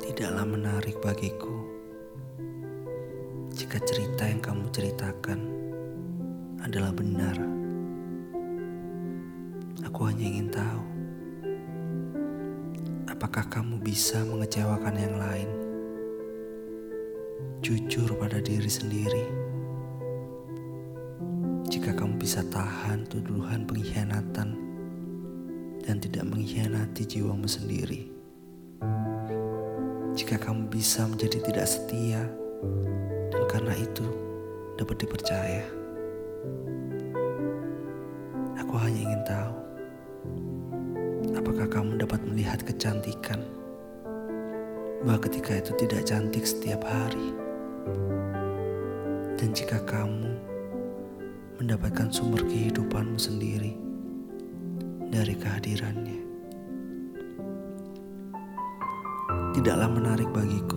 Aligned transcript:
Tidaklah 0.00 0.46
menarik 0.48 0.96
bagiku 1.04 1.76
jika 3.56 3.80
cerita 3.88 4.28
yang 4.28 4.40
kamu 4.44 4.68
ceritakan 4.68 5.40
adalah 6.60 6.92
benar. 6.92 7.36
Aku 9.84 10.08
hanya 10.08 10.24
ingin 10.28 10.48
tahu, 10.52 10.82
apakah 13.08 13.48
kamu 13.48 13.80
bisa 13.80 14.20
mengecewakan 14.28 14.96
yang 14.96 15.16
lain? 15.16 15.50
Jujur 17.64 18.12
pada 18.20 18.40
diri 18.44 18.68
sendiri. 18.68 19.24
Jika 21.68 21.96
kamu 21.96 22.20
bisa 22.20 22.44
tahan 22.52 23.08
tuduhan 23.08 23.64
pengkhianatan 23.64 24.48
dan 25.80 25.96
tidak 25.96 26.28
mengkhianati 26.28 27.08
jiwamu 27.08 27.48
sendiri. 27.48 28.15
Jika 30.16 30.40
kamu 30.40 30.72
bisa 30.72 31.04
menjadi 31.04 31.38
tidak 31.44 31.66
setia 31.68 32.24
dan 33.30 33.42
karena 33.46 33.74
itu 33.76 34.04
dapat 34.80 34.96
dipercaya. 35.00 35.64
Aku 38.60 38.74
hanya 38.80 39.00
ingin 39.00 39.22
tahu 39.28 39.54
apakah 41.36 41.68
kamu 41.70 42.00
dapat 42.00 42.20
melihat 42.26 42.58
kecantikan 42.64 43.38
bahwa 45.06 45.22
ketika 45.22 45.62
itu 45.62 45.72
tidak 45.78 46.02
cantik 46.02 46.42
setiap 46.42 46.82
hari. 46.82 47.30
Dan 49.36 49.54
jika 49.54 49.78
kamu 49.86 50.34
mendapatkan 51.62 52.10
sumber 52.10 52.42
kehidupanmu 52.42 53.14
sendiri 53.14 53.78
dari 55.12 55.38
kehadirannya. 55.38 56.25
Tidaklah 59.56 59.88
menarik 59.88 60.28
bagiku 60.36 60.76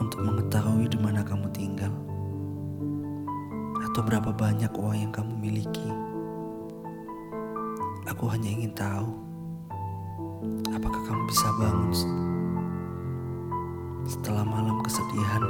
untuk 0.00 0.16
mengetahui 0.24 0.88
di 0.88 0.96
mana 0.96 1.20
kamu 1.20 1.44
tinggal 1.52 1.92
atau 3.84 4.00
berapa 4.00 4.32
banyak 4.32 4.72
uang 4.72 4.96
yang 4.96 5.12
kamu 5.12 5.36
miliki. 5.36 5.92
Aku 8.08 8.32
hanya 8.32 8.48
ingin 8.48 8.72
tahu 8.72 9.12
apakah 10.72 11.04
kamu 11.04 11.22
bisa 11.28 11.52
bangun 11.60 11.92
setelah 14.08 14.48
malam 14.48 14.80
kesedihan 14.80 15.44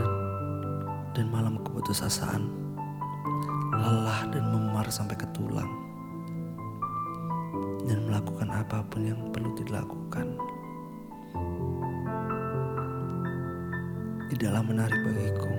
dan 1.15 1.31
malam 1.31 1.63
keputusasaan, 1.63 2.51
lelah 3.71 4.27
dan 4.35 4.51
memar 4.51 4.91
sampai 4.91 5.15
ke 5.15 5.31
tulang, 5.31 5.71
dan 7.87 8.03
melakukan 8.03 8.51
apa 8.51 8.83
pun 8.91 9.07
yang 9.07 9.31
perlu 9.31 9.55
dilakukan. 9.55 10.54
Tidaklah 14.33 14.63
menarik 14.67 14.99
bagiku 15.07 15.55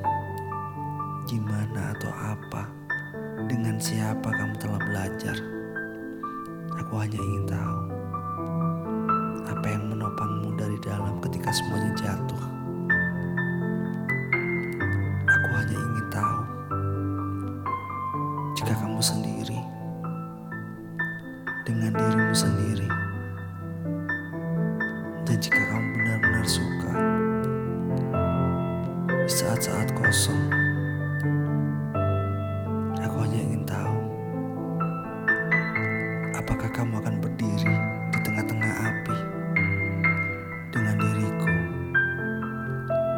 gimana 1.25 1.97
atau 1.97 2.13
apa, 2.13 2.69
dengan 3.49 3.81
siapa 3.81 4.29
kamu 4.29 4.55
telah 4.61 4.77
belajar. 4.77 5.37
Aku 6.85 6.93
hanya 7.01 7.17
ingin 7.17 7.45
tahu 7.49 7.79
apa 9.49 9.65
yang 9.65 9.89
menopangmu 9.89 10.53
dari 10.53 10.77
dalam 10.85 11.17
ketika 11.25 11.49
semuanya 11.49 11.91
jatuh. 11.97 12.43
Aku 15.25 15.49
hanya 15.49 15.77
ingin 15.81 16.07
tahu 16.13 16.39
jika 18.53 18.73
kamu 18.77 19.01
sendiri 19.01 19.59
dan 25.35 25.43
jika 25.51 25.67
kamu 25.67 25.87
benar-benar 25.99 26.47
suka 26.47 26.91
saat-saat 29.27 29.91
kosong. 29.91 30.47
Aku 33.03 33.19
hanya 33.19 33.39
ingin 33.43 33.67
tahu 33.67 33.99
apakah 36.39 36.71
kamu 36.71 37.03
akan 37.03 37.19
berdiri 37.19 37.75
di 38.15 38.19
tengah-tengah 38.23 38.73
api 38.79 39.17
dengan 40.71 40.95
diriku 41.03 41.55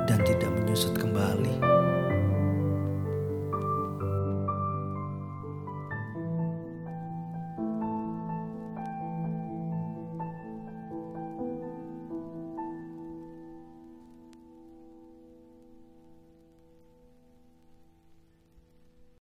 dan 0.09 0.17
tidak 0.25 0.49
menyusut 0.57 0.97
kembali. 0.97 1.76